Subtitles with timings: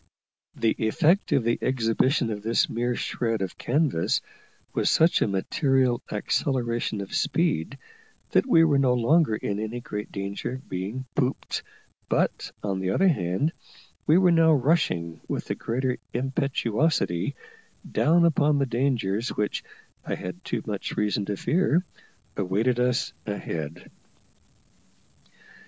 [0.55, 4.19] The effect of the exhibition of this mere shred of canvas
[4.73, 7.77] was such a material acceleration of speed
[8.31, 11.61] that we were no longer in any great danger of being "pooped;"
[12.09, 13.53] but, on the other hand,
[14.07, 17.35] we were now rushing with the greater impetuosity
[17.91, 19.63] down upon the dangers which,
[20.03, 21.85] I had too much reason to fear,
[22.35, 23.91] awaited us ahead.